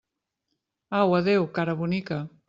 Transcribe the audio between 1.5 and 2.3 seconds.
cara bonica!